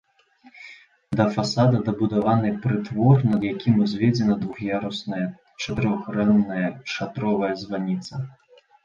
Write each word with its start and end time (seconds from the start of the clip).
Да 1.17 1.25
фасада 1.33 1.81
дабудаваны 1.89 2.49
прытвор, 2.63 3.21
над 3.33 3.45
якім 3.49 3.75
узведзена 3.83 4.37
двух'ярусная 4.45 5.21
чатырохгранная 5.63 6.65
шатровая 6.95 7.53
званіца. 7.67 8.13